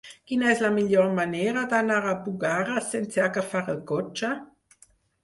Quina 0.29 0.45
és 0.51 0.61
la 0.65 0.69
millor 0.77 1.11
manera 1.19 1.65
d'anar 1.73 1.99
a 2.11 2.15
Bugarra 2.29 2.79
sense 2.87 3.21
agafar 3.27 3.63
el 3.75 3.79
cotxe? 3.93 4.31